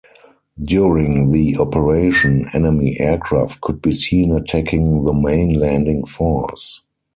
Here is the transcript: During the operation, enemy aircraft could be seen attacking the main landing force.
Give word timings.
During 0.63 1.29
the 1.31 1.57
operation, 1.59 2.47
enemy 2.55 2.99
aircraft 2.99 3.61
could 3.61 3.83
be 3.83 3.91
seen 3.91 4.35
attacking 4.35 5.03
the 5.05 5.13
main 5.13 5.53
landing 5.53 6.07
force. 6.07 6.81